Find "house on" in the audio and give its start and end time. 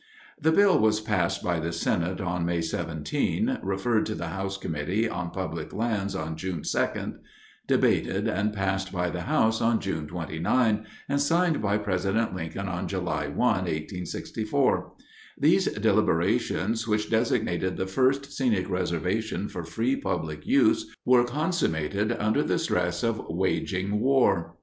9.21-9.79